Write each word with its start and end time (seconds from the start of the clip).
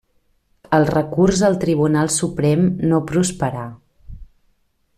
El 0.77 0.85
recurs 0.91 1.41
al 1.49 1.57
Tribunal 1.65 2.09
Suprem 2.15 2.65
no 2.93 3.03
prosperà. 3.13 3.67